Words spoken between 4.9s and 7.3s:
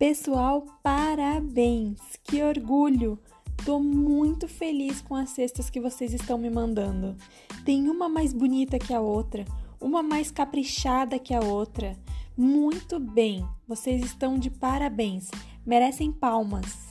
com as cestas que vocês estão me mandando.